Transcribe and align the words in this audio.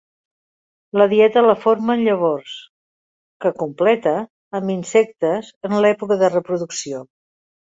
La 1.01 1.05
dieta 1.11 1.43
la 1.47 1.55
formen 1.65 2.01
llavors, 2.07 2.55
que 3.45 3.53
completa 3.59 4.15
amb 4.61 4.75
insectes 4.77 5.53
en 5.71 5.77
l'època 5.85 6.19
de 6.25 6.33
reproducció. 6.37 7.05